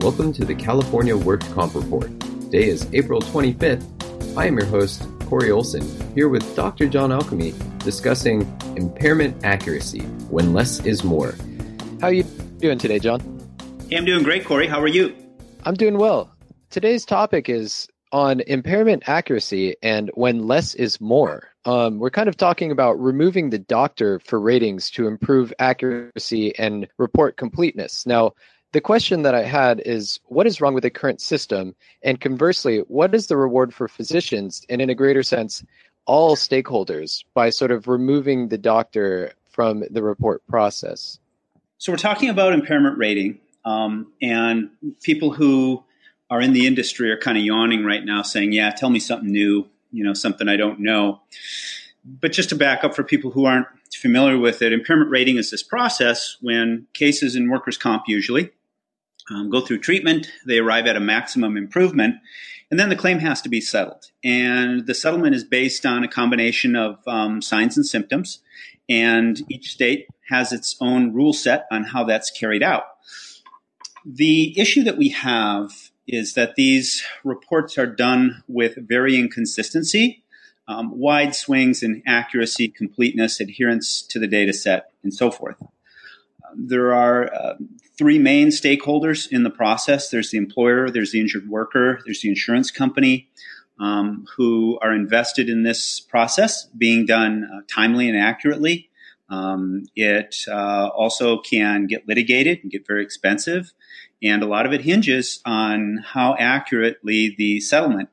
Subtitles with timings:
[0.00, 2.08] Welcome to the California Work Comp Report.
[2.20, 3.84] Today is April 25th.
[4.34, 5.82] I am your host, Corey Olson,
[6.14, 6.88] here with Dr.
[6.88, 10.00] John Alchemy discussing impairment accuracy
[10.30, 11.34] when less is more.
[12.00, 13.20] How are you doing today, John?
[13.90, 14.66] Hey, I'm doing great, Corey.
[14.66, 15.14] How are you?
[15.64, 16.34] I'm doing well.
[16.70, 21.50] Today's topic is on impairment accuracy and when less is more.
[21.66, 26.88] Um, we're kind of talking about removing the doctor for ratings to improve accuracy and
[26.96, 28.06] report completeness.
[28.06, 28.32] Now,
[28.72, 31.74] the question that I had is what is wrong with the current system?
[32.02, 35.64] And conversely, what is the reward for physicians and, in a greater sense,
[36.06, 41.18] all stakeholders by sort of removing the doctor from the report process?
[41.78, 44.70] So, we're talking about impairment rating, um, and
[45.02, 45.82] people who
[46.30, 49.30] are in the industry are kind of yawning right now, saying, Yeah, tell me something
[49.30, 51.20] new, you know, something I don't know.
[52.04, 55.50] But just to back up for people who aren't familiar with it, impairment rating is
[55.50, 58.50] this process when cases in workers' comp usually
[59.30, 62.16] um, go through treatment, they arrive at a maximum improvement,
[62.70, 64.10] and then the claim has to be settled.
[64.22, 68.40] And the settlement is based on a combination of um, signs and symptoms,
[68.88, 72.84] and each state has its own rule set on how that's carried out.
[74.04, 75.70] The issue that we have
[76.06, 80.22] is that these reports are done with varying consistency,
[80.66, 85.56] um, wide swings in accuracy, completeness, adherence to the data set, and so forth.
[86.56, 87.54] There are uh,
[87.96, 92.28] three main stakeholders in the process there's the employer, there's the injured worker, there's the
[92.28, 93.28] insurance company.
[93.78, 98.90] Um, who are invested in this process being done uh, timely and accurately.
[99.30, 103.72] Um, it uh, also can get litigated and get very expensive,
[104.22, 108.10] and a lot of it hinges on how accurately the settlement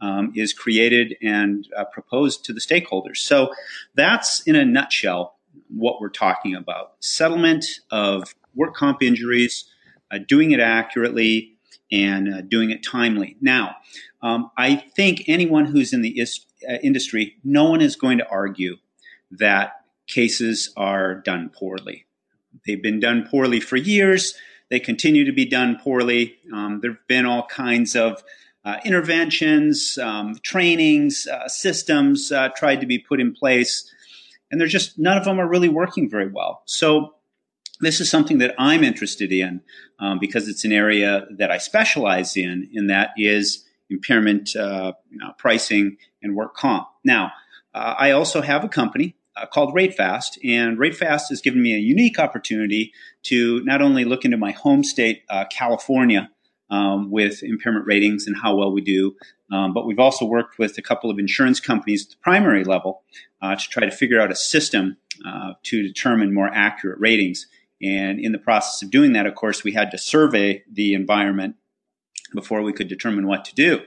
[0.00, 3.18] um, is created and uh, proposed to the stakeholders.
[3.18, 3.52] So
[3.94, 5.36] that's in a nutshell
[5.68, 9.64] what we're talking about settlement of work comp injuries,
[10.10, 11.56] uh, doing it accurately,
[11.92, 13.36] and uh, doing it timely.
[13.40, 13.76] Now,
[14.22, 18.28] um, I think anyone who's in the is- uh, industry, no one is going to
[18.28, 18.76] argue
[19.30, 22.06] that cases are done poorly.
[22.66, 24.34] They've been done poorly for years.
[24.68, 26.36] They continue to be done poorly.
[26.52, 28.22] Um, there have been all kinds of
[28.64, 33.90] uh, interventions, um, trainings, uh, systems uh, tried to be put in place
[34.50, 36.62] and they're just none of them are really working very well.
[36.66, 37.14] So
[37.80, 39.62] this is something that I'm interested in
[39.98, 45.18] um, because it's an area that I specialize in, and that is impairment uh, you
[45.18, 46.88] know, pricing and work comp.
[47.04, 47.32] Now,
[47.74, 51.78] uh, I also have a company uh, called RateFast, and RateFast has given me a
[51.78, 52.92] unique opportunity
[53.24, 56.30] to not only look into my home state, uh, California,
[56.70, 59.16] um, with impairment ratings and how well we do.
[59.50, 63.02] Um, but we've also worked with a couple of insurance companies at the primary level
[63.42, 64.96] uh, to try to figure out a system
[65.26, 67.46] uh, to determine more accurate ratings.
[67.82, 71.56] And in the process of doing that, of course, we had to survey the environment
[72.34, 73.80] before we could determine what to do.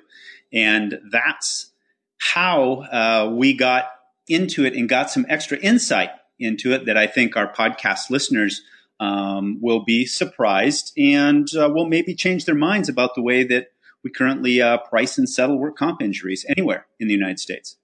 [0.51, 1.71] And that's
[2.17, 3.85] how uh, we got
[4.27, 6.09] into it and got some extra insight
[6.39, 8.61] into it that I think our podcast listeners
[8.99, 13.72] um, will be surprised and uh, will maybe change their minds about the way that
[14.03, 17.77] we currently uh, price and settle work comp injuries anywhere in the United States.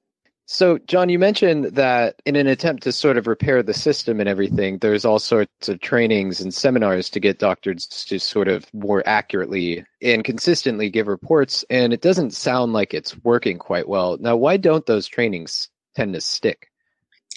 [0.52, 4.28] So, John, you mentioned that in an attempt to sort of repair the system and
[4.28, 9.04] everything, there's all sorts of trainings and seminars to get doctors to sort of more
[9.06, 11.64] accurately and consistently give reports.
[11.70, 14.18] And it doesn't sound like it's working quite well.
[14.20, 16.72] Now, why don't those trainings tend to stick?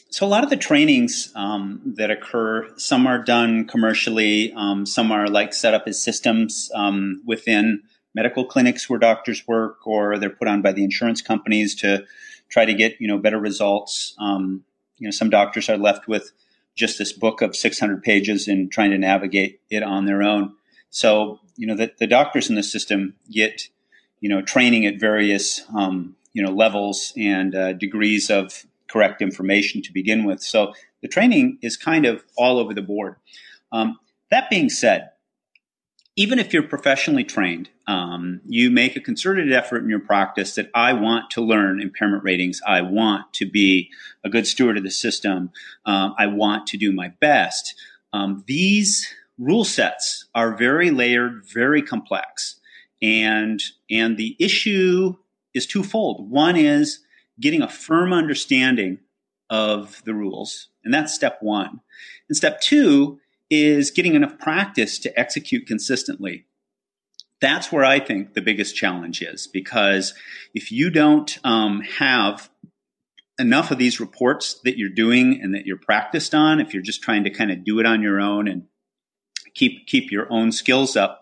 [0.08, 5.12] So a lot of the trainings um, that occur, some are done commercially, um, some
[5.12, 7.82] are like set up as systems um, within
[8.14, 12.04] medical clinics where doctors work, or they're put on by the insurance companies to
[12.48, 14.14] try to get you know better results.
[14.18, 14.64] Um,
[14.98, 16.32] you know, some doctors are left with
[16.74, 20.54] just this book of 600 pages and trying to navigate it on their own.
[20.90, 23.68] So you know the, the doctors in the system get
[24.20, 29.82] you know training at various um, you know levels and uh, degrees of correct information
[29.82, 30.42] to begin with.
[30.42, 33.16] So the training is kind of all over the board.
[33.72, 33.98] Um,
[34.30, 35.10] that being said,
[36.14, 40.70] even if you're professionally trained, um, you make a concerted effort in your practice that
[40.74, 42.60] I want to learn impairment ratings.
[42.66, 43.90] I want to be
[44.22, 45.50] a good steward of the system.
[45.86, 47.74] Um, I want to do my best.
[48.12, 52.60] Um, these rule sets are very layered, very complex,
[53.00, 53.60] and
[53.90, 55.16] and the issue
[55.54, 56.30] is twofold.
[56.30, 57.00] One is
[57.40, 58.98] getting a firm understanding
[59.50, 60.68] of the rules.
[60.84, 61.80] And that's step one.
[62.28, 63.20] And step two
[63.54, 66.46] is getting enough practice to execute consistently.
[67.38, 70.14] That's where I think the biggest challenge is because
[70.54, 72.48] if you don't um, have
[73.38, 77.02] enough of these reports that you're doing and that you're practiced on, if you're just
[77.02, 78.64] trying to kind of do it on your own and
[79.52, 81.20] keep keep your own skills up,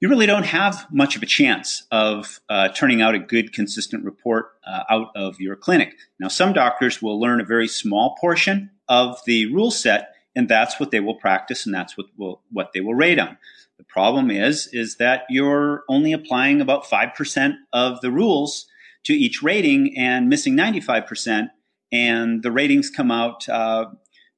[0.00, 4.04] you really don't have much of a chance of uh, turning out a good, consistent
[4.04, 5.92] report uh, out of your clinic.
[6.18, 10.78] Now, some doctors will learn a very small portion of the rule set, and that's
[10.78, 13.36] what they will practice, and that's what will, what they will rate on.
[13.78, 18.66] The problem is is that you're only applying about five percent of the rules
[19.04, 21.50] to each rating and missing ninety five percent,
[21.90, 23.86] and the ratings come out uh,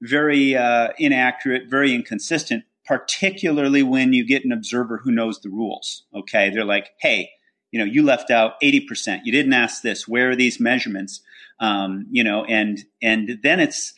[0.01, 6.05] very uh, inaccurate, very inconsistent particularly when you get an observer who knows the rules.
[6.15, 7.29] Okay, they're like, hey,
[7.71, 9.21] you know, you left out 80%.
[9.25, 10.09] You didn't ask this.
[10.09, 11.21] Where are these measurements?
[11.61, 13.93] Um, you know, and and then it's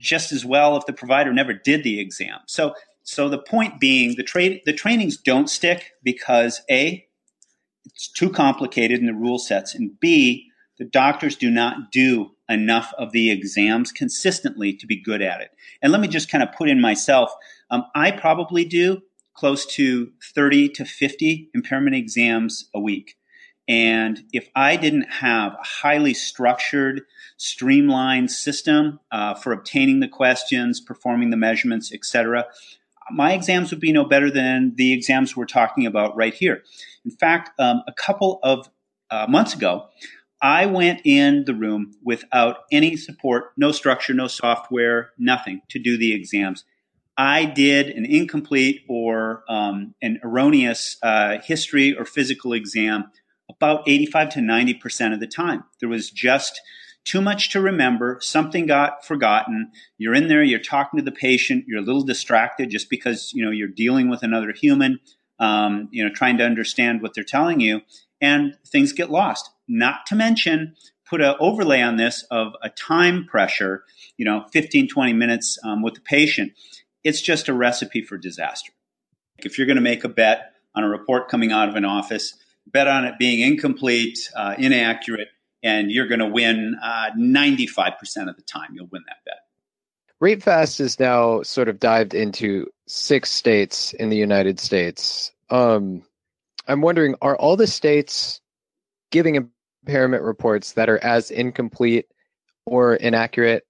[0.00, 2.40] just as well if the provider never did the exam.
[2.46, 7.06] So so the point being, the trade the trainings don't stick because a
[7.84, 10.46] it's too complicated in the rule sets, and b
[10.78, 15.50] the doctors do not do enough of the exams consistently to be good at it.
[15.82, 17.30] And let me just kind of put in myself.
[17.70, 19.02] Um, I probably do
[19.34, 23.16] close to 30 to 50 impairment exams a week.
[23.70, 27.02] And if I didn't have a highly structured,
[27.36, 32.46] streamlined system uh, for obtaining the questions, performing the measurements, etc.,
[33.12, 36.64] my exams would be no better than the exams we're talking about right here.
[37.04, 38.68] In fact, um, a couple of
[39.08, 39.86] uh, months ago,
[40.42, 45.96] I went in the room without any support, no structure, no software, nothing to do
[45.96, 46.64] the exams.
[47.16, 53.12] I did an incomplete or um, an erroneous uh, history or physical exam
[53.60, 55.64] about 85 to 90% of the time.
[55.80, 56.60] There was just
[57.04, 58.18] too much to remember.
[58.20, 59.70] Something got forgotten.
[59.98, 63.44] You're in there, you're talking to the patient, you're a little distracted just because, you
[63.44, 65.00] know, you're dealing with another human,
[65.38, 67.80] um, you know, trying to understand what they're telling you,
[68.20, 69.50] and things get lost.
[69.68, 70.74] Not to mention,
[71.08, 73.84] put an overlay on this of a time pressure,
[74.16, 76.52] you know, 15, 20 minutes um, with the patient
[77.04, 78.72] it's just a recipe for disaster.
[79.38, 82.34] If you're going to make a bet on a report coming out of an office,
[82.66, 85.28] bet on it being incomplete, uh, inaccurate,
[85.62, 88.70] and you're going to win uh, 95% of the time.
[88.74, 89.34] You'll win that bet.
[90.22, 95.32] RateFast is now sort of dived into six states in the United States.
[95.48, 96.02] Um,
[96.66, 98.40] I'm wondering, are all the states
[99.10, 99.50] giving
[99.84, 102.06] impairment reports that are as incomplete
[102.66, 103.64] or inaccurate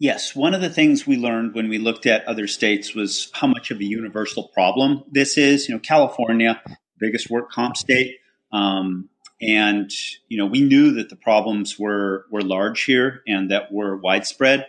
[0.00, 3.46] Yes, one of the things we learned when we looked at other states was how
[3.46, 5.68] much of a universal problem this is.
[5.68, 6.60] You know, California,
[6.98, 8.16] biggest work comp state,
[8.52, 9.08] um,
[9.40, 9.90] and
[10.28, 14.66] you know we knew that the problems were were large here and that were widespread.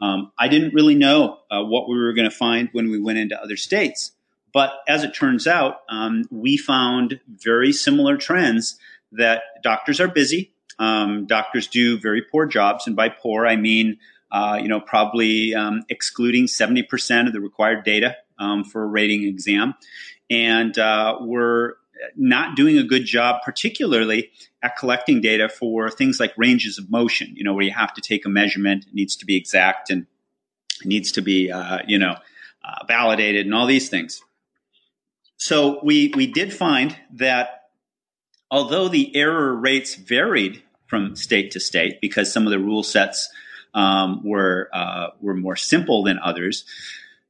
[0.00, 3.18] Um, I didn't really know uh, what we were going to find when we went
[3.18, 4.12] into other states,
[4.52, 8.78] but as it turns out, um, we found very similar trends.
[9.14, 10.54] That doctors are busy.
[10.78, 13.98] Um, doctors do very poor jobs, and by poor I mean
[14.32, 19.24] uh, you know, probably um, excluding 70% of the required data um, for a rating
[19.24, 19.74] exam.
[20.30, 21.74] And uh, we're
[22.16, 24.30] not doing a good job, particularly
[24.62, 28.00] at collecting data for things like ranges of motion, you know, where you have to
[28.00, 30.06] take a measurement, it needs to be exact and
[30.80, 32.16] it needs to be, uh, you know,
[32.64, 34.22] uh, validated and all these things.
[35.36, 37.62] So we, we did find that
[38.50, 43.30] although the error rates varied from state to state because some of the rule sets
[43.74, 46.64] um, were uh, were more simple than others.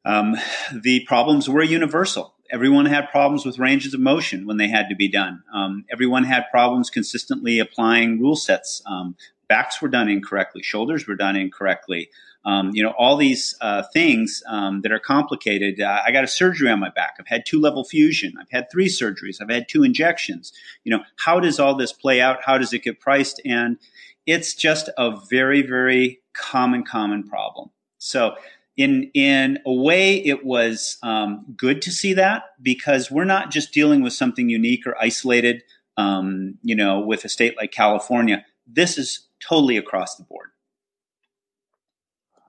[0.05, 0.37] Um,
[0.75, 2.32] the problems were universal.
[2.53, 5.43] Everyone had problems with ranges of motion when they had to be done.
[5.55, 8.83] Um, everyone had problems consistently applying rule sets.
[8.87, 9.17] Um,
[9.49, 10.63] backs were done incorrectly.
[10.63, 12.11] Shoulders were done incorrectly.
[12.45, 15.81] Um, you know, all these uh, things um, that are complicated.
[15.81, 17.17] Uh, I got a surgery on my back.
[17.19, 18.35] I've had two level fusion.
[18.41, 19.41] I've had three surgeries.
[19.41, 20.53] I've had two injections.
[20.85, 22.39] You know, how does all this play out?
[22.45, 23.41] How does it get priced?
[23.45, 23.79] And
[24.27, 27.71] it's just a very, very common, common problem.
[27.99, 28.35] So
[28.77, 33.73] in in a way, it was um, good to see that because we're not just
[33.73, 35.63] dealing with something unique or isolated.
[35.99, 40.49] Um, you know, with a state like California, this is totally across the board.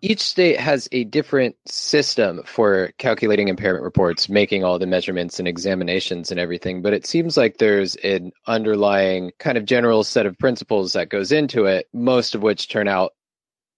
[0.01, 5.47] Each state has a different system for calculating impairment reports, making all the measurements and
[5.47, 6.81] examinations and everything.
[6.81, 11.31] But it seems like there's an underlying kind of general set of principles that goes
[11.31, 13.11] into it, most of which turn out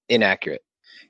[0.09, 0.61] inaccurate.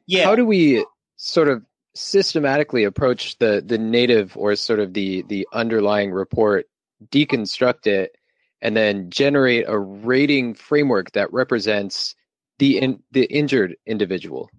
[0.05, 0.25] Yeah.
[0.25, 0.85] How do we
[1.17, 6.67] sort of systematically approach the the native or sort of the the underlying report,
[7.09, 8.15] deconstruct it,
[8.61, 12.15] and then generate a rating framework that represents
[12.59, 14.49] the in, the injured individual?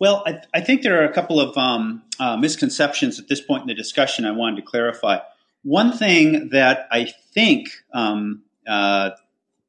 [0.00, 3.62] Well, I, I, think there are a couple of um, uh, misconceptions at this point
[3.62, 5.18] in the discussion I wanted to clarify.
[5.64, 9.10] One thing that I think um, uh,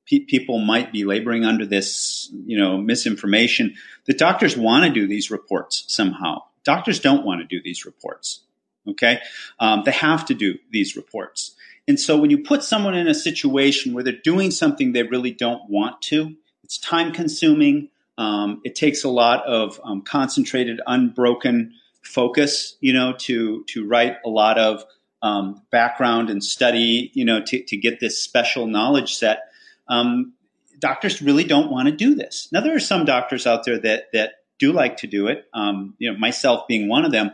[0.10, 3.76] pe- people might be laboring under this, you know, misinformation.
[4.06, 6.44] The doctors want to do these reports somehow.
[6.64, 8.42] Doctors don't want to do these reports.
[8.88, 9.20] Okay,
[9.60, 11.56] um, they have to do these reports,
[11.88, 15.32] And so when you put someone in a situation where they're doing something they really
[15.32, 17.90] don't want to, it's time consuming.
[18.18, 21.74] Um, it takes a lot of um, concentrated, unbroken
[22.04, 24.86] focus, you know, to to write a lot of
[25.22, 29.49] um, background and study, you know, to, to get this special knowledge set.
[29.90, 30.34] Um,
[30.80, 32.48] doctors really don't want to do this.
[32.52, 35.46] Now, there are some doctors out there that that do like to do it.
[35.54, 37.32] Um, you know, myself being one of them.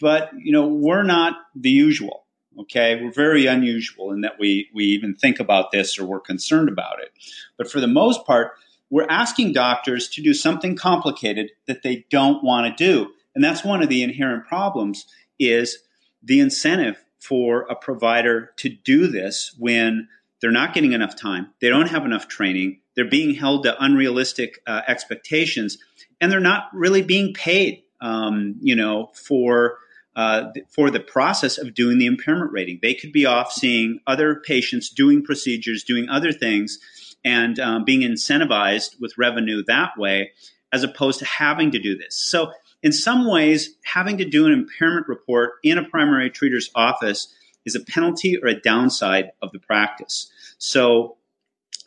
[0.00, 2.24] But you know, we're not the usual.
[2.60, 6.68] Okay, we're very unusual in that we we even think about this or we're concerned
[6.68, 7.10] about it.
[7.56, 8.52] But for the most part,
[8.90, 13.64] we're asking doctors to do something complicated that they don't want to do, and that's
[13.64, 15.06] one of the inherent problems.
[15.38, 15.78] Is
[16.22, 20.08] the incentive for a provider to do this when
[20.42, 24.60] they're not getting enough time, they don't have enough training, they're being held to unrealistic
[24.66, 25.78] uh, expectations,
[26.20, 29.78] and they're not really being paid, um, you know, for
[30.14, 32.78] uh, for the process of doing the impairment rating.
[32.82, 36.78] They could be off seeing other patients, doing procedures, doing other things,
[37.24, 40.32] and um, being incentivized with revenue that way,
[40.72, 42.14] as opposed to having to do this.
[42.14, 47.32] So in some ways, having to do an impairment report in a primary treater's office
[47.64, 50.30] is a penalty or a downside of the practice.
[50.62, 51.16] So,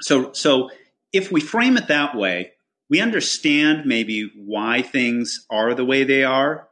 [0.01, 0.69] so, so
[1.13, 2.51] if we frame it that way,
[2.89, 6.67] we understand maybe why things are the way they are.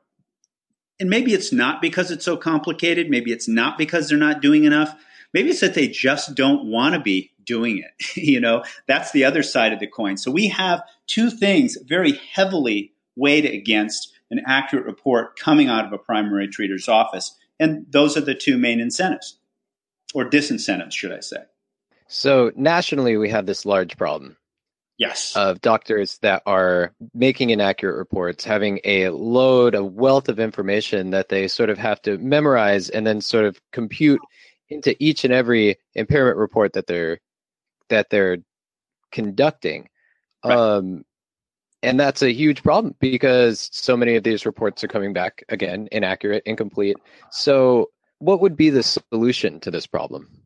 [0.99, 3.09] And maybe it's not because it's so complicated.
[3.09, 4.93] Maybe it's not because they're not doing enough.
[5.33, 8.17] Maybe it's that they just don't want to be doing it.
[8.17, 10.17] you know, that's the other side of the coin.
[10.17, 15.93] So we have two things very heavily weighed against an accurate report coming out of
[15.93, 17.33] a primary treater's office.
[17.61, 19.39] And those are the two main incentives,
[20.13, 21.43] or disincentives, should I say.
[22.07, 24.37] So nationally, we have this large problem.
[24.97, 25.35] Yes.
[25.35, 31.29] Of doctors that are making inaccurate reports, having a load, a wealth of information that
[31.29, 34.21] they sort of have to memorize and then sort of compute
[34.69, 37.19] into each and every impairment report that they're
[37.89, 38.37] that they're
[39.11, 39.89] conducting.
[40.45, 40.55] Right.
[40.55, 41.03] Um,
[41.81, 45.89] and that's a huge problem because so many of these reports are coming back again
[45.91, 46.97] inaccurate, incomplete.
[47.29, 50.42] So, what would be the solution to this problem?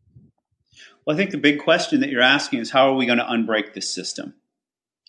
[1.07, 3.23] Well, I think the big question that you're asking is how are we going to
[3.23, 4.33] unbreak this system?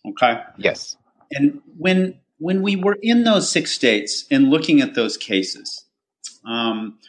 [0.09, 0.41] Okay.
[0.57, 0.97] Yes.
[1.33, 5.87] And when when we were in those six states and looking at those cases,
[6.47, 7.01] um,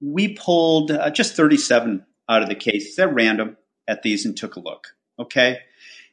[0.00, 2.94] we pulled uh, just 37 out of the cases.
[2.94, 3.56] They're random
[3.88, 4.86] at these and took a look.
[5.18, 5.58] Okay.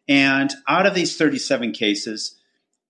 [0.08, 2.40] And out of these 37 cases,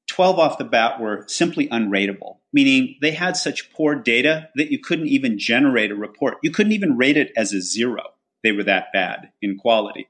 [0.07, 4.79] 12 off the bat were simply unrateable, meaning they had such poor data that you
[4.79, 6.37] couldn't even generate a report.
[6.43, 8.13] You couldn't even rate it as a zero.
[8.43, 10.09] They were that bad in quality.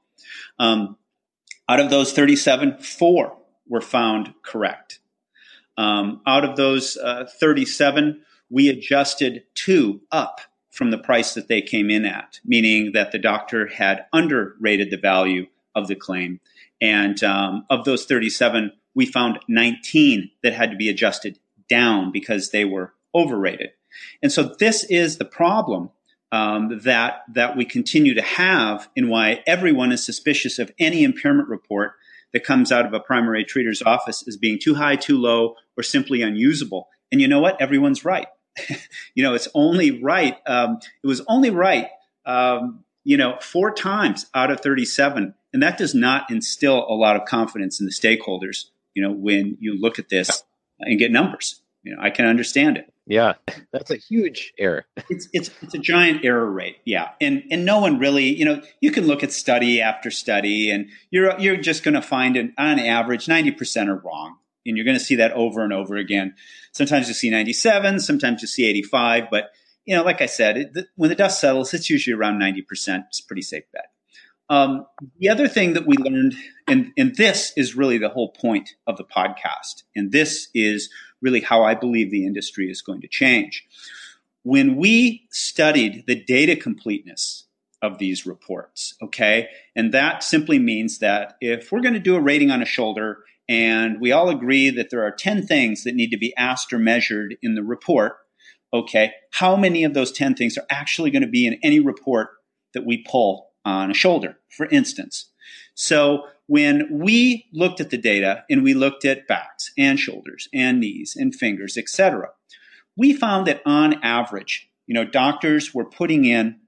[0.58, 0.96] Um,
[1.68, 3.36] out of those 37, four
[3.66, 5.00] were found correct.
[5.76, 11.62] Um, out of those uh, 37, we adjusted two up from the price that they
[11.62, 16.40] came in at, meaning that the doctor had underrated the value of the claim.
[16.80, 21.38] And um, of those 37, we found 19 that had to be adjusted
[21.68, 23.70] down because they were overrated.
[24.22, 25.90] And so this is the problem
[26.34, 31.48] um, that that we continue to have, and why everyone is suspicious of any impairment
[31.48, 31.92] report
[32.32, 35.82] that comes out of a primary treater's office as being too high, too low, or
[35.82, 36.88] simply unusable.
[37.12, 37.60] And you know what?
[37.60, 38.26] Everyone's right.
[39.14, 40.36] you know, it's only right.
[40.46, 41.88] Um, it was only right.
[42.26, 45.34] Um, you know, four times out of 37.
[45.52, 48.64] And that does not instill a lot of confidence in the stakeholders
[48.94, 50.44] you know, when you look at this
[50.80, 51.60] and get numbers.
[51.82, 52.92] You know, I can understand it.
[53.06, 53.34] Yeah,
[53.72, 54.86] that's a huge error.
[55.10, 56.78] it's it's it's a giant error rate.
[56.84, 60.70] Yeah, and and no one really, you know, you can look at study after study,
[60.70, 64.76] and you're you're just going to find an on average ninety percent are wrong, and
[64.76, 66.34] you're going to see that over and over again.
[66.72, 69.50] Sometimes you see ninety seven, sometimes you see eighty five, but
[69.84, 72.62] you know, like I said, it, the, when the dust settles, it's usually around ninety
[72.62, 73.04] percent.
[73.08, 73.86] It's a pretty safe bet.
[74.50, 74.86] Um,
[75.18, 76.34] the other thing that we learned,
[76.68, 80.90] and, and this is really the whole point of the podcast, and this is
[81.24, 83.66] really how I believe the industry is going to change.
[84.42, 87.46] When we studied the data completeness
[87.82, 92.20] of these reports, okay, and that simply means that if we're going to do a
[92.20, 96.10] rating on a shoulder and we all agree that there are 10 things that need
[96.10, 98.16] to be asked or measured in the report,
[98.72, 102.28] okay, how many of those 10 things are actually going to be in any report
[102.74, 105.30] that we pull on a shoulder, for instance.
[105.74, 110.80] So when we looked at the data and we looked at backs and shoulders and
[110.80, 112.30] knees and fingers, etc.,
[112.96, 116.60] we found that on average, you know, doctors were putting in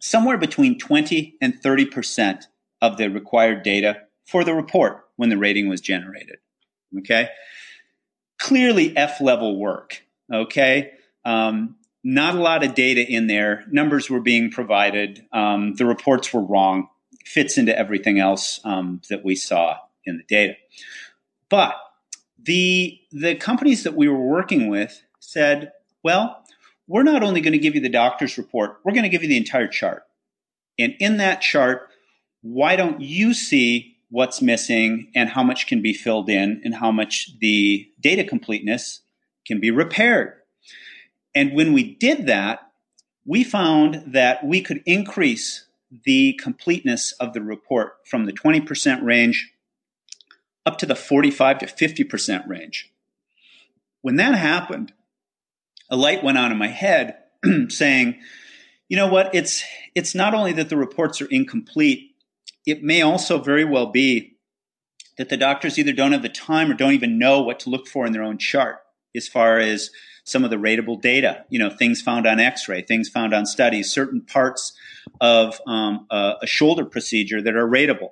[0.00, 2.46] somewhere between 20 and 30 percent
[2.82, 6.36] of the required data for the report when the rating was generated.
[6.98, 7.28] Okay,
[8.38, 10.02] clearly F level work.
[10.32, 10.92] Okay,
[11.24, 13.64] um, not a lot of data in there.
[13.70, 15.24] Numbers were being provided.
[15.32, 16.88] Um, the reports were wrong.
[17.26, 20.54] Fits into everything else um, that we saw in the data.
[21.48, 21.74] But
[22.40, 25.72] the the companies that we were working with said,
[26.04, 26.44] "Well,
[26.86, 29.28] we're not only going to give you the doctor's report, we're going to give you
[29.28, 30.04] the entire chart.
[30.78, 31.88] And in that chart,
[32.42, 36.92] why don't you see what's missing and how much can be filled in and how
[36.92, 39.00] much the data completeness
[39.44, 40.34] can be repaired?"
[41.34, 42.70] And when we did that,
[43.24, 49.52] we found that we could increase the completeness of the report from the 20% range
[50.64, 52.92] up to the 45 to 50% range.
[54.02, 54.92] When that happened,
[55.88, 57.16] a light went on in my head
[57.68, 58.18] saying,
[58.88, 59.64] you know what, it's
[59.94, 62.14] it's not only that the reports are incomplete,
[62.64, 64.36] it may also very well be
[65.18, 67.86] that the doctors either don't have the time or don't even know what to look
[67.86, 68.78] for in their own chart
[69.14, 69.90] as far as
[70.26, 73.90] some of the ratable data, you know, things found on x-ray, things found on studies,
[73.90, 74.76] certain parts
[75.20, 78.10] of um, a, a shoulder procedure that are ratable.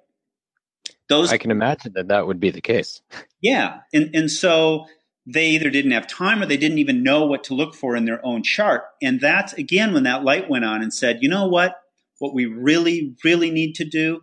[1.08, 3.02] Those I can imagine that that would be the case.
[3.40, 3.80] Yeah.
[3.92, 4.86] And, and so
[5.26, 8.04] they either didn't have time or they didn't even know what to look for in
[8.04, 8.84] their own chart.
[9.02, 11.80] And that's again when that light went on and said, you know what?
[12.20, 14.22] What we really, really need to do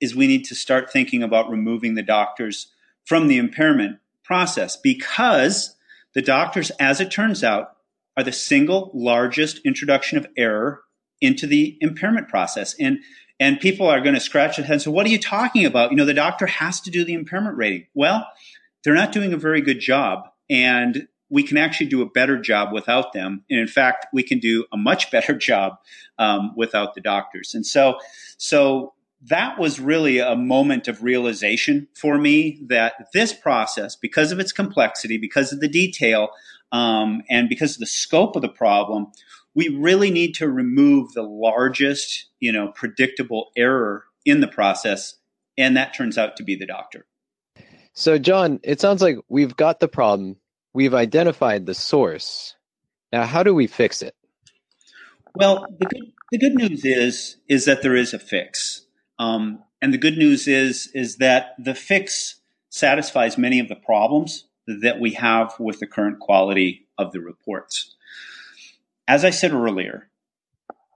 [0.00, 2.72] is we need to start thinking about removing the doctors
[3.04, 5.76] from the impairment process because
[6.14, 7.76] the doctors, as it turns out,
[8.16, 10.82] are the single largest introduction of error
[11.20, 12.74] into the impairment process.
[12.78, 13.00] And
[13.38, 14.84] and people are going to scratch their heads.
[14.84, 15.90] So what are you talking about?
[15.90, 17.86] You know, the doctor has to do the impairment rating.
[17.94, 18.26] Well,
[18.84, 20.24] they're not doing a very good job.
[20.50, 23.44] And we can actually do a better job without them.
[23.48, 25.78] And in fact, we can do a much better job
[26.18, 27.54] um, without the doctors.
[27.54, 27.98] And so,
[28.36, 34.40] so that was really a moment of realization for me that this process, because of
[34.40, 36.30] its complexity, because of the detail,
[36.72, 39.08] um, and because of the scope of the problem,
[39.54, 45.14] we really need to remove the largest, you know, predictable error in the process,
[45.58, 47.06] and that turns out to be the doctor.
[47.92, 50.36] So, John, it sounds like we've got the problem,
[50.72, 52.54] we've identified the source.
[53.12, 54.14] Now, how do we fix it?
[55.34, 58.86] Well, the good, the good news is is that there is a fix,
[59.20, 64.46] um, and the good news is is that the fix satisfies many of the problems
[64.66, 67.94] that we have with the current quality of the reports.
[69.06, 70.08] As I said earlier,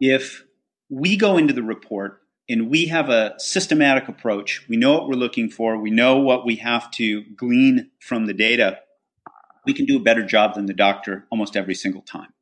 [0.00, 0.44] if
[0.88, 5.14] we go into the report and we have a systematic approach, we know what we're
[5.14, 8.78] looking for, we know what we have to glean from the data,
[9.66, 12.32] we can do a better job than the doctor almost every single time.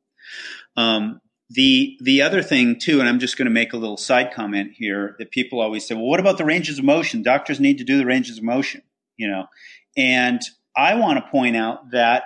[0.77, 4.33] Um, the the other thing too, and I'm just going to make a little side
[4.33, 7.21] comment here that people always say, well, what about the ranges of motion?
[7.21, 8.81] Doctors need to do the ranges of motion,
[9.17, 9.47] you know.
[9.95, 10.41] And
[10.75, 12.23] I want to point out that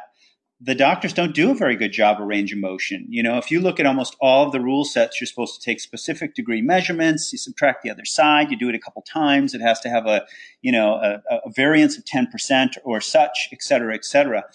[0.59, 3.05] the doctors don't do a very good job of range of motion.
[3.09, 5.63] You know, if you look at almost all of the rule sets, you're supposed to
[5.63, 7.31] take specific degree measurements.
[7.31, 8.49] You subtract the other side.
[8.49, 9.53] You do it a couple times.
[9.53, 10.25] It has to have a,
[10.61, 14.45] you know, a, a variance of 10% or such, et cetera, et cetera.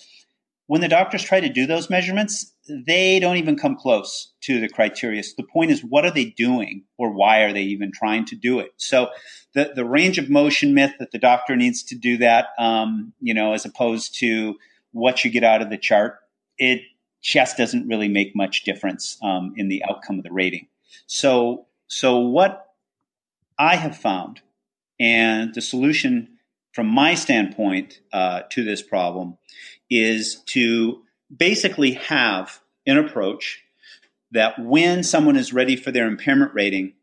[0.66, 4.68] When the doctors try to do those measurements, they don't even come close to the
[4.68, 5.22] criteria.
[5.22, 8.36] So the point is, what are they doing or why are they even trying to
[8.36, 8.72] do it?
[8.76, 9.08] So
[9.54, 13.34] the, the range of motion myth that the doctor needs to do that, um, you
[13.34, 14.56] know, as opposed to,
[14.92, 16.18] what you get out of the chart,
[16.58, 16.82] it
[17.20, 20.68] just doesn't really make much difference um, in the outcome of the rating.
[21.06, 22.66] So, so what
[23.58, 24.40] I have found,
[25.00, 26.38] and the solution
[26.72, 29.38] from my standpoint uh, to this problem,
[29.90, 31.02] is to
[31.34, 33.62] basically have an approach
[34.30, 36.94] that when someone is ready for their impairment rating,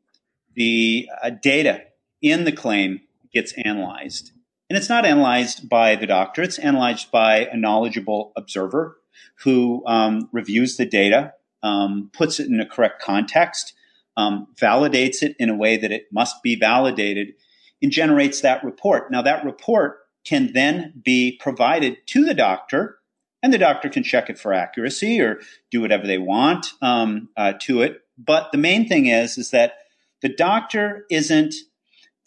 [0.56, 1.84] the uh, data
[2.22, 4.32] in the claim gets analyzed
[4.70, 8.98] and it's not analyzed by the doctor, it's analyzed by a knowledgeable observer
[9.44, 13.74] who um, reviews the data, um, puts it in a correct context,
[14.16, 17.34] um, validates it in a way that it must be validated,
[17.82, 19.12] and generates that report.
[19.12, 22.99] Now, that report can then be provided to the doctor,
[23.42, 25.40] and the doctor can check it for accuracy or
[25.72, 28.02] do whatever they want um, uh, to it.
[28.18, 29.74] But the main thing is, is that
[30.22, 31.56] the doctor isn't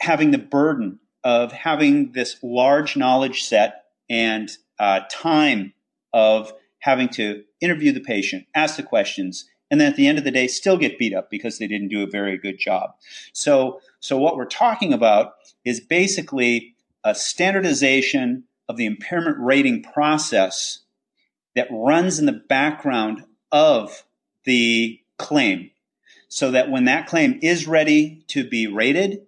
[0.01, 5.73] having the burden of having this large knowledge set and uh, time
[6.13, 10.25] of having to interview the patient, ask the questions, and then at the end of
[10.25, 12.91] the day, still get beat up because they didn't do a very good job.
[13.33, 20.81] So, so what we're talking about is basically a standardization of the impairment rating process
[21.55, 24.05] that runs in the background of
[24.45, 25.71] the claim
[26.29, 29.21] so that when that claim is ready to be rated,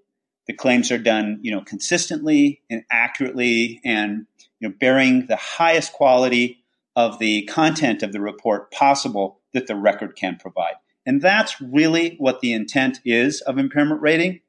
[0.46, 4.26] the claims are done, you know, consistently and accurately and
[4.58, 6.64] you know bearing the highest quality
[6.96, 10.74] of the content of the report possible that the record can provide.
[11.06, 14.40] And that's really what the intent is of impairment rating.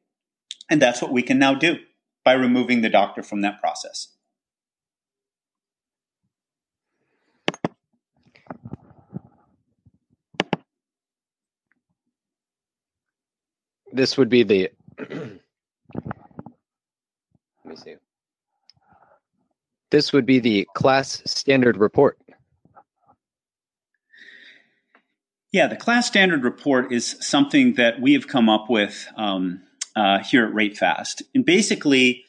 [0.69, 1.77] And that's what we can now do
[2.23, 4.14] by removing the doctor from that process.
[13.95, 14.71] This would be the.
[14.99, 15.09] let
[17.63, 17.95] me see.
[19.89, 22.17] This would be the class standard report.
[25.53, 29.61] Yeah, the class standard report is something that we have come up with um,
[29.95, 31.21] uh, here at RateFast.
[31.33, 32.25] And basically,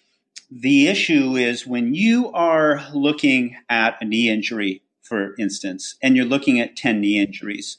[0.48, 6.24] the issue is when you are looking at a knee injury, for instance, and you're
[6.24, 7.78] looking at 10 knee injuries,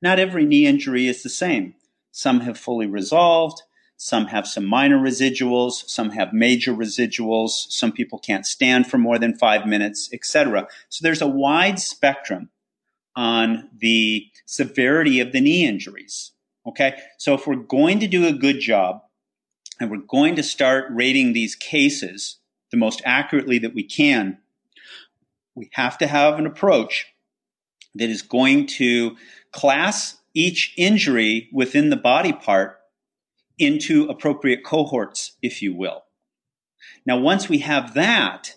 [0.00, 1.74] not every knee injury is the same.
[2.16, 3.62] Some have fully resolved,
[3.96, 9.18] some have some minor residuals, some have major residuals, some people can't stand for more
[9.18, 10.68] than five minutes, etc.
[10.88, 12.50] So there's a wide spectrum
[13.16, 16.30] on the severity of the knee injuries.
[16.64, 19.02] Okay, so if we're going to do a good job
[19.80, 22.36] and we're going to start rating these cases
[22.70, 24.38] the most accurately that we can,
[25.56, 27.08] we have to have an approach
[27.96, 29.16] that is going to
[29.50, 32.78] class each injury within the body part
[33.58, 36.04] into appropriate cohorts, if you will.
[37.06, 38.56] Now, once we have that,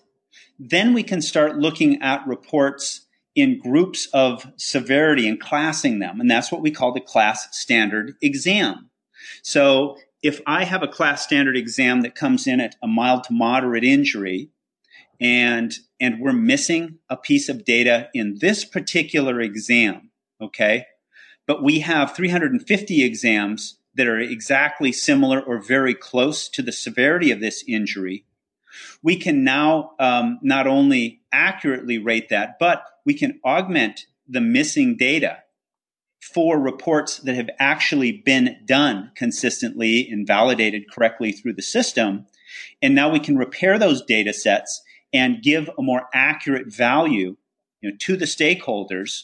[0.59, 6.19] then we can start looking at reports in groups of severity and classing them.
[6.19, 8.89] And that's what we call the class standard exam.
[9.43, 13.33] So if I have a class standard exam that comes in at a mild to
[13.33, 14.49] moderate injury
[15.19, 20.11] and and we're missing a piece of data in this particular exam,
[20.41, 20.85] okay?
[21.47, 27.31] But we have 350 exams that are exactly similar or very close to the severity
[27.31, 28.25] of this injury.
[29.01, 34.97] We can now um, not only accurately rate that, but we can augment the missing
[34.97, 35.39] data
[36.21, 42.25] for reports that have actually been done consistently and validated correctly through the system.
[42.81, 44.81] And now we can repair those data sets
[45.13, 47.37] and give a more accurate value
[47.81, 49.23] you know, to the stakeholders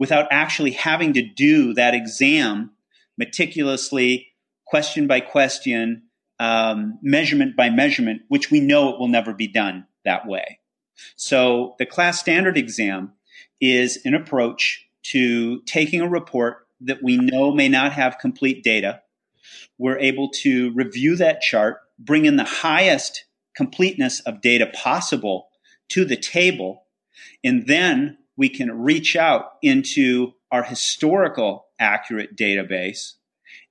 [0.00, 2.72] without actually having to do that exam
[3.18, 4.26] meticulously,
[4.64, 6.02] question by question,
[6.40, 10.58] um, measurement by measurement, which we know it will never be done that way.
[11.16, 13.12] So the class standard exam
[13.60, 19.02] is an approach to taking a report that we know may not have complete data.
[19.76, 25.48] We're able to review that chart, bring in the highest completeness of data possible
[25.90, 26.84] to the table,
[27.44, 33.12] and then we can reach out into our historical accurate database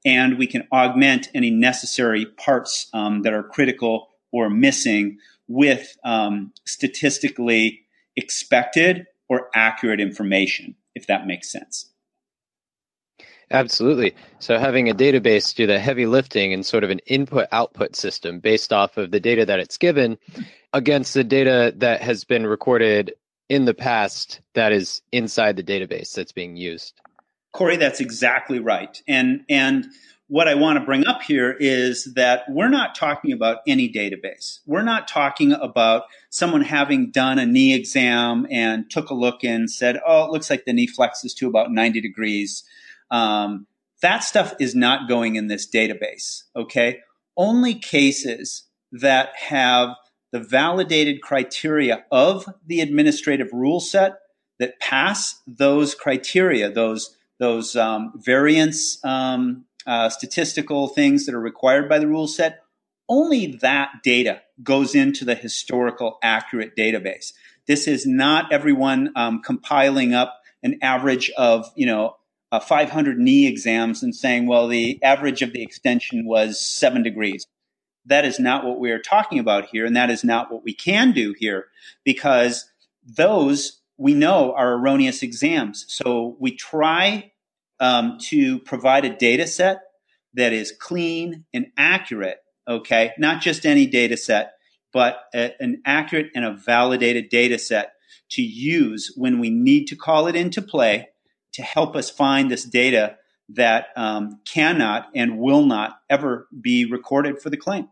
[0.06, 6.54] and we can augment any necessary parts um, that are critical or missing with um,
[6.66, 7.80] statistically
[8.16, 11.90] expected or accurate information, if that makes sense.
[13.50, 14.14] Absolutely.
[14.38, 18.40] So having a database do the heavy lifting and sort of an input output system
[18.40, 20.20] based off of the data that it's given
[20.74, 23.16] against the data that has been recorded
[23.50, 26.94] in the past that is inside the database that's being used.
[27.52, 29.02] Corey, that's exactly right.
[29.08, 29.88] And and
[30.28, 34.60] what I want to bring up here is that we're not talking about any database.
[34.68, 39.70] We're not talking about someone having done a knee exam and took a look and
[39.70, 42.64] said, "Oh, it looks like the knee flexes to about 90 degrees."
[43.10, 43.66] Um,
[44.04, 46.44] that stuff is not going in this database.
[46.56, 47.00] Okay,
[47.36, 49.96] only cases that have
[50.32, 54.20] the validated criteria of the administrative rule set
[54.60, 61.88] that pass those criteria, those those um, variance um, uh, statistical things that are required
[61.88, 62.62] by the rule set,
[63.08, 67.34] only that data goes into the historical accurate database.
[67.66, 72.16] This is not everyone um, compiling up an average of, you know,
[72.52, 77.46] uh, 500 knee exams and saying, well, the average of the extension was seven degrees.
[78.06, 80.74] That is not what we are talking about here, and that is not what we
[80.74, 81.68] can do here
[82.04, 82.70] because
[83.04, 85.86] those we know are erroneous exams.
[85.90, 87.32] So we try
[87.80, 89.82] um, to provide a data set
[90.34, 93.12] that is clean and accurate, okay?
[93.18, 94.54] Not just any data set,
[94.94, 97.94] but a, an accurate and a validated data set
[98.32, 101.10] to use when we need to call it into play
[101.54, 103.18] to help us find this data
[103.50, 107.88] that um, cannot and will not ever be recorded for the claim.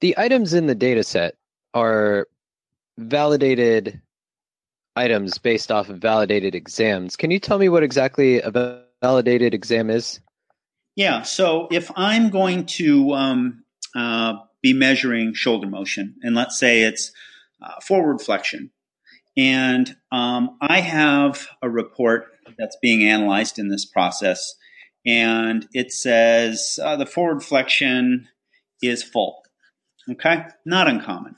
[0.00, 1.36] The items in the data set
[1.74, 2.26] are
[2.98, 4.00] validated
[4.96, 7.16] items based off of validated exams.
[7.16, 8.50] Can you tell me what exactly a
[9.02, 10.20] validated exam is?
[10.96, 11.22] Yeah.
[11.22, 17.12] So if I'm going to um, uh, be measuring shoulder motion, and let's say it's
[17.62, 18.70] uh, forward flexion,
[19.36, 22.26] and um, I have a report
[22.58, 24.54] that's being analyzed in this process.
[25.06, 28.28] And it says uh, the forward flexion
[28.82, 29.42] is full.
[30.10, 31.36] Okay, not uncommon.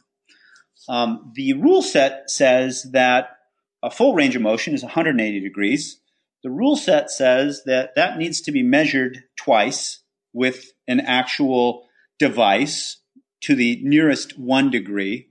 [0.88, 3.38] Um, the rule set says that
[3.82, 6.00] a full range of motion is 180 degrees.
[6.42, 10.00] The rule set says that that needs to be measured twice
[10.32, 11.86] with an actual
[12.18, 12.98] device
[13.42, 15.28] to the nearest one degree.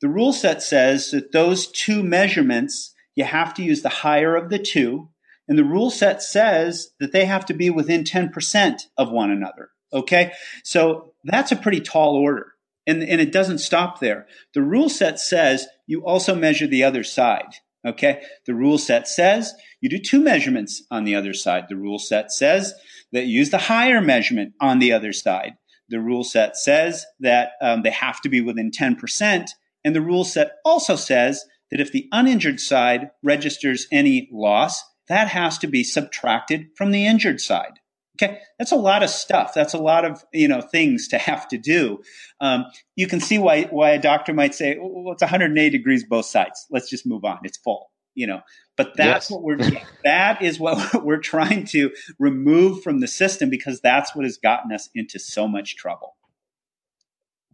[0.00, 4.50] The rule set says that those two measurements, you have to use the higher of
[4.50, 5.08] the two.
[5.48, 9.70] And the rule set says that they have to be within 10% of one another.
[9.92, 10.32] Okay.
[10.62, 12.52] So that's a pretty tall order.
[12.86, 14.26] And, and it doesn't stop there.
[14.54, 17.54] The rule set says you also measure the other side.
[17.84, 18.22] Okay.
[18.46, 21.66] The rule set says you do two measurements on the other side.
[21.68, 22.74] The rule set says
[23.12, 25.54] that you use the higher measurement on the other side.
[25.88, 29.48] The rule set says that um, they have to be within 10%.
[29.84, 35.28] And the rule set also says that if the uninjured side registers any loss, that
[35.28, 37.80] has to be subtracted from the injured side.
[38.16, 39.52] Okay, that's a lot of stuff.
[39.54, 42.02] That's a lot of you know things to have to do.
[42.40, 46.24] Um, you can see why why a doctor might say, "Well, it's 180 degrees both
[46.24, 46.66] sides.
[46.70, 47.40] Let's just move on.
[47.44, 48.40] It's full." You know,
[48.78, 49.30] but that's yes.
[49.30, 49.58] what we're
[50.04, 54.72] that is what we're trying to remove from the system because that's what has gotten
[54.72, 56.16] us into so much trouble.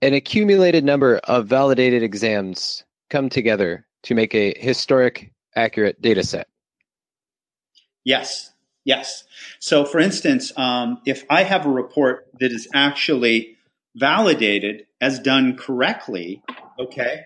[0.00, 6.48] An accumulated number of validated exams come together to make a historic, accurate data set.
[8.04, 8.52] Yes,
[8.84, 9.24] Yes.
[9.60, 13.56] So, for instance, um, if I have a report that is actually
[13.94, 16.42] validated as done correctly,
[16.78, 17.22] okay,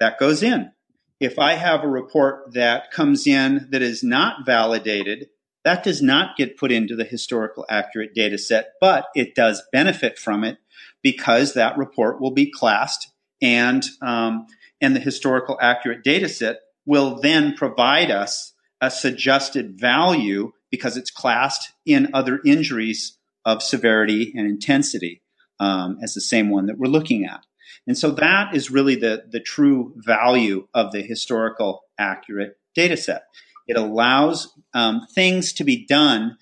[0.00, 0.72] that goes in.
[1.20, 5.28] If I have a report that comes in that is not validated,
[5.64, 10.18] that does not get put into the historical accurate data set, but it does benefit
[10.18, 10.58] from it
[11.02, 14.46] because that report will be classed and um,
[14.80, 21.10] and the historical accurate data set will then provide us a suggested value because it's
[21.10, 25.22] classed in other injuries of severity and intensity
[25.60, 27.44] um, as the same one that we're looking at.
[27.86, 33.22] And so that is really the, the true value of the historical accurate data set.
[33.66, 36.36] It allows um, things to be done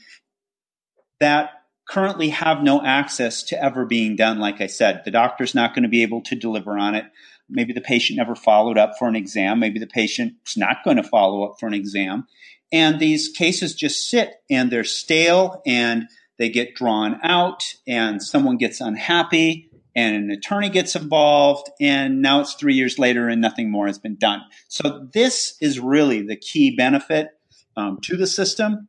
[1.20, 1.50] that
[1.88, 4.38] currently have no access to ever being done.
[4.38, 7.04] Like I said, the doctor's not going to be able to deliver on it.
[7.48, 9.60] Maybe the patient never followed up for an exam.
[9.60, 12.26] Maybe the patient's not going to follow up for an exam.
[12.72, 18.56] And these cases just sit and they're stale and they get drawn out and someone
[18.56, 23.70] gets unhappy and an attorney gets involved and now it's three years later and nothing
[23.70, 24.42] more has been done.
[24.68, 27.30] So this is really the key benefit
[27.76, 28.88] um, to the system.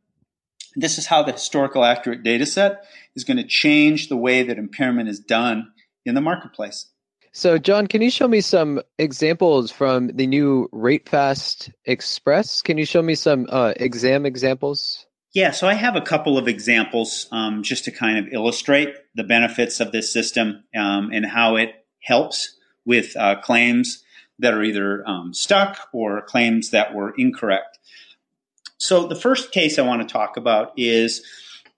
[0.74, 4.58] This is how the historical accurate data set is going to change the way that
[4.58, 5.72] impairment is done
[6.04, 6.90] in the marketplace.
[7.38, 12.62] So, John, can you show me some examples from the new RateFast Express?
[12.62, 15.06] Can you show me some uh, exam examples?
[15.34, 19.22] Yeah, so I have a couple of examples um, just to kind of illustrate the
[19.22, 21.70] benefits of this system um, and how it
[22.02, 24.02] helps with uh, claims
[24.40, 27.78] that are either um, stuck or claims that were incorrect.
[28.78, 31.24] So, the first case I want to talk about is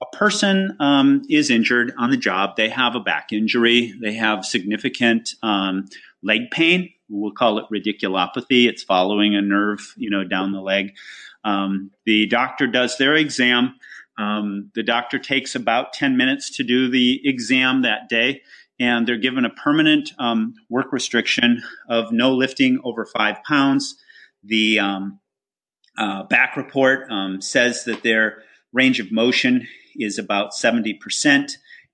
[0.00, 2.56] a person um, is injured on the job.
[2.56, 3.92] They have a back injury.
[4.00, 5.88] They have significant um,
[6.22, 6.90] leg pain.
[7.08, 8.66] We'll call it radiculopathy.
[8.66, 10.94] It's following a nerve, you know, down the leg.
[11.44, 13.74] Um, the doctor does their exam.
[14.16, 18.42] Um, the doctor takes about 10 minutes to do the exam that day,
[18.78, 23.96] and they're given a permanent um, work restriction of no lifting over five pounds.
[24.44, 25.20] The um,
[25.98, 27.10] uh, back report
[27.42, 29.66] says that their range of motion
[30.00, 31.52] is about 70%,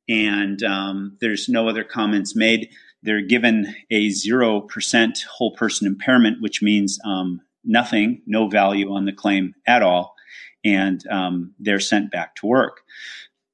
[0.09, 2.71] and um, there's no other comments made.
[3.03, 9.12] They're given a 0% whole person impairment, which means um, nothing, no value on the
[9.12, 10.14] claim at all,
[10.64, 12.81] and um, they're sent back to work.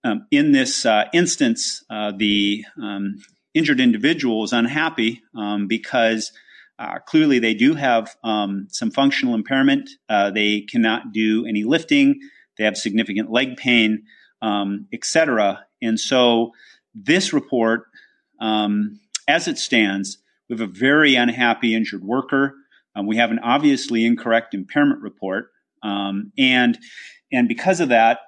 [0.04, 3.16] Um, in this uh, instance, uh, the um,
[3.54, 6.32] injured individual is unhappy um, because
[6.78, 9.88] uh, clearly they do have some functional impairment.
[10.08, 12.18] Uh, they cannot do any lifting.
[12.58, 14.04] They have significant leg pain
[14.42, 15.64] um, etc.
[15.80, 16.52] And so
[16.94, 17.84] this report,
[18.40, 22.54] um, as it stands, we have a very unhappy injured worker.
[22.94, 25.50] Um, we have an obviously incorrect impairment report,
[25.82, 26.78] um, and
[27.32, 28.18] and because of that,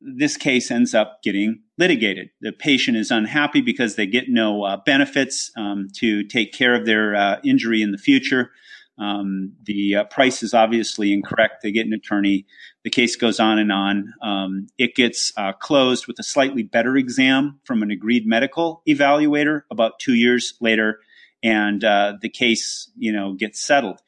[0.00, 2.30] this case ends up getting litigated.
[2.40, 6.86] The patient is unhappy because they get no uh, benefits um, to take care of
[6.86, 8.50] their uh, injury in the future.
[8.96, 11.62] Um, the uh, price is obviously incorrect.
[11.62, 12.46] They get an attorney.
[12.84, 14.12] The case goes on and on.
[14.22, 19.62] Um, it gets uh, closed with a slightly better exam from an agreed medical evaluator
[19.70, 21.00] about two years later,
[21.42, 24.00] and uh, the case, you know, gets settled.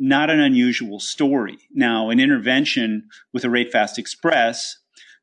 [0.00, 1.58] not an unusual story.
[1.72, 4.78] Now, an intervention with a RateFast Express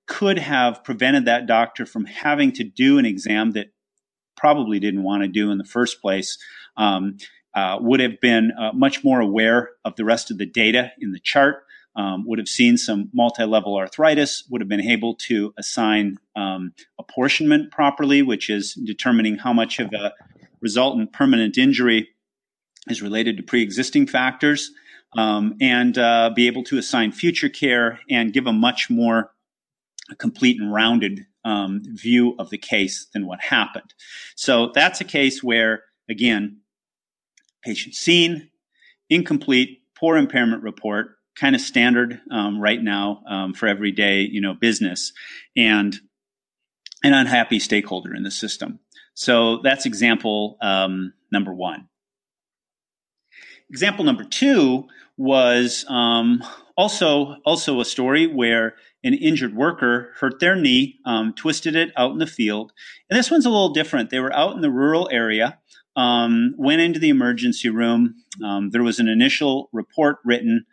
[0.05, 3.67] could have prevented that doctor from having to do an exam that
[4.37, 6.37] probably didn't want to do in the first place.
[6.77, 7.17] Um,
[7.57, 11.11] uh, would have been uh, much more aware of the rest of the data in
[11.11, 11.63] the chart,
[11.95, 16.71] um, would have seen some multi level arthritis, would have been able to assign um,
[16.99, 20.13] apportionment properly, which is determining how much of a
[20.61, 22.09] resultant permanent injury
[22.89, 24.69] is related to pre existing factors,
[25.17, 29.31] um, and uh, be able to assign future care and give a much more
[30.19, 33.95] complete and rounded um, view of the case than what happened.
[34.35, 36.57] So that's a case where, again,
[37.63, 38.49] patient seen,
[39.09, 44.53] incomplete, poor impairment report, kind of standard um, right now um, for everyday you know
[44.53, 45.13] business,
[45.55, 45.97] and
[47.03, 48.79] an unhappy stakeholder in the system.
[49.13, 51.87] So that's example um, number one.
[53.69, 56.43] Example number two was um,
[56.77, 62.11] also also a story where an injured worker hurt their knee, um, twisted it out
[62.11, 62.71] in the field.
[63.09, 64.09] And this one's a little different.
[64.09, 65.59] They were out in the rural area,
[65.97, 68.15] um, went into the emergency room.
[68.45, 70.65] Um, there was an initial report written.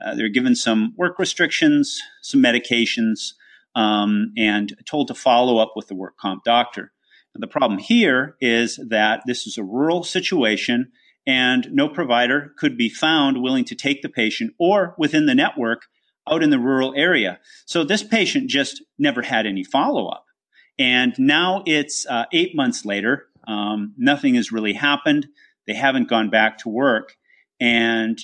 [0.00, 3.32] Uh, they were given some work restrictions, some medications,
[3.74, 6.92] um, and told to follow up with the work comp doctor.
[7.34, 10.90] the problem here is that this is a rural situation
[11.24, 15.82] and no provider could be found willing to take the patient or within the network
[16.28, 17.38] out in the rural area.
[17.66, 20.24] So this patient just never had any follow up.
[20.78, 23.26] And now it's uh, eight months later.
[23.48, 25.26] Um, nothing has really happened.
[25.66, 27.16] They haven't gone back to work.
[27.58, 28.20] And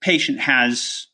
[0.00, 1.08] patient has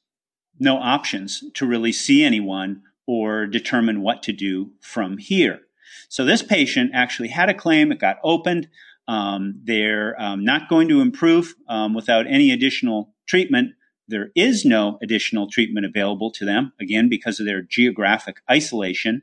[0.59, 5.61] no options to really see anyone or determine what to do from here.
[6.09, 7.93] So this patient actually had a claim.
[7.93, 8.69] It got opened.
[9.07, 13.73] Um, they're um, not going to improve um, without any additional treatment.
[14.09, 19.23] There is no additional treatment available to them, again, because of their geographic isolation.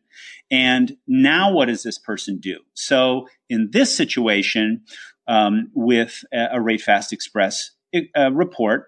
[0.51, 2.59] And now what does this person do?
[2.75, 4.83] So in this situation,
[5.27, 7.71] um, with a, RateFast Express
[8.15, 8.87] uh, report,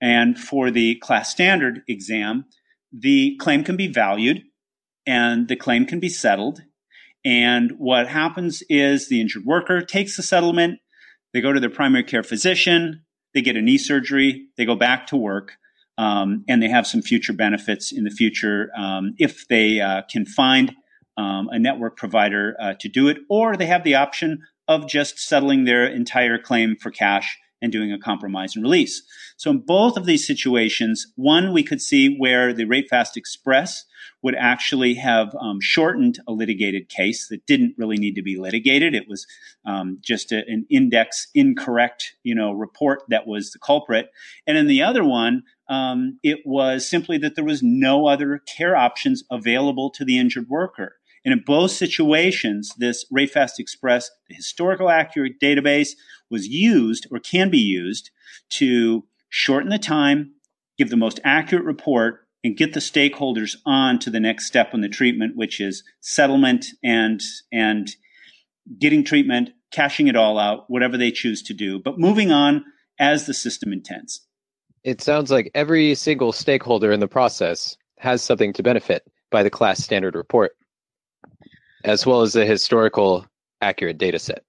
[0.00, 2.46] and for the class standard exam,
[2.92, 4.42] the claim can be valued
[5.06, 6.62] and the claim can be settled.
[7.24, 10.80] And what happens is the injured worker takes the settlement,
[11.32, 13.03] they go to their primary care physician,
[13.34, 15.52] they get a knee surgery, they go back to work,
[15.98, 20.24] um, and they have some future benefits in the future um, if they uh, can
[20.24, 20.74] find
[21.16, 25.18] um, a network provider uh, to do it, or they have the option of just
[25.18, 29.02] settling their entire claim for cash and doing a compromise and release.
[29.38, 33.86] So in both of these situations, one we could see where the RateFast Express
[34.22, 38.94] would actually have um, shortened a litigated case that didn't really need to be litigated.
[38.94, 39.26] It was
[39.64, 44.10] um, just a, an index incorrect, you know, report that was the culprit.
[44.46, 48.76] And in the other one, um, it was simply that there was no other care
[48.76, 50.96] options available to the injured worker.
[51.24, 55.90] And in both situations, this RateFast Express, the historical accurate database,
[56.30, 58.10] was used or can be used
[58.50, 60.34] to shorten the time,
[60.76, 64.82] give the most accurate report, and get the stakeholders on to the next step in
[64.82, 67.90] the treatment, which is settlement and and
[68.78, 72.64] getting treatment, cashing it all out, whatever they choose to do, but moving on
[72.98, 74.26] as the system intends.
[74.84, 79.50] It sounds like every single stakeholder in the process has something to benefit by the
[79.50, 80.52] class standard report
[81.84, 83.26] as well as the historical
[83.60, 84.42] accurate data set.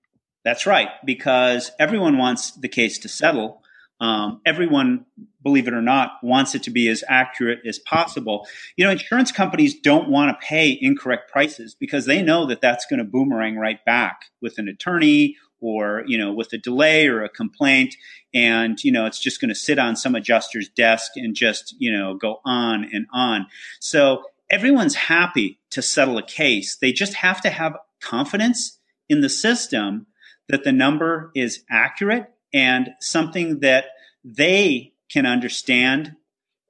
[0.43, 3.61] That's right, because everyone wants the case to settle.
[3.99, 5.05] Um, everyone,
[5.41, 8.45] believe it or not, wants it to be as accurate as possible.
[8.75, 12.85] You know, insurance companies don't want to pay incorrect prices because they know that that's
[12.85, 17.23] going to boomerang right back with an attorney or you know with a delay or
[17.23, 17.95] a complaint
[18.33, 21.91] and you know it's just going to sit on some adjuster's desk and just you
[21.91, 23.47] know go on and on
[23.79, 26.77] so everyone's happy to settle a case.
[26.77, 28.79] They just have to have confidence
[29.09, 30.07] in the system
[30.49, 33.85] that the number is accurate and something that
[34.23, 36.15] they can understand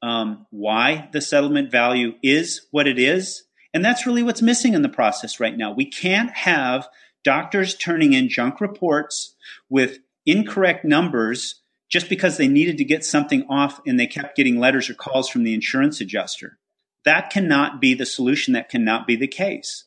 [0.01, 3.43] um, why the settlement value is what it is.
[3.73, 5.73] And that's really what's missing in the process right now.
[5.73, 6.87] We can't have
[7.23, 9.35] doctors turning in junk reports
[9.69, 14.59] with incorrect numbers just because they needed to get something off and they kept getting
[14.59, 16.57] letters or calls from the insurance adjuster.
[17.05, 18.53] That cannot be the solution.
[18.53, 19.85] That cannot be the case.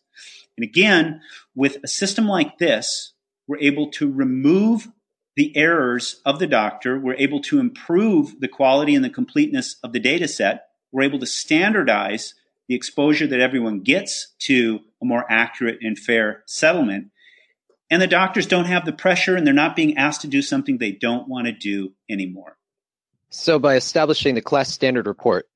[0.56, 1.20] And again,
[1.54, 3.12] with a system like this,
[3.46, 4.88] we're able to remove
[5.36, 6.98] the errors of the doctor.
[6.98, 10.66] We're able to improve the quality and the completeness of the data set.
[10.90, 12.34] We're able to standardize
[12.68, 17.10] the exposure that everyone gets to a more accurate and fair settlement.
[17.90, 20.78] And the doctors don't have the pressure and they're not being asked to do something
[20.78, 22.58] they don't want to do anymore.
[23.30, 25.48] So, by establishing the class standard report,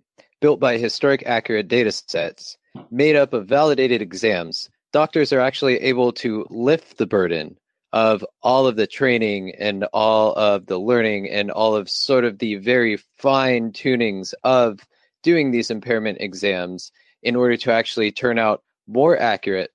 [0.42, 2.58] built by historic accurate data sets,
[2.90, 7.56] made up of validated exams, doctors are actually able to lift the burden
[7.92, 12.38] of all of the training and all of the learning and all of sort of
[12.38, 14.80] the very fine tunings of
[15.22, 16.90] doing these impairment exams
[17.22, 19.70] in order to actually turn out more accurate,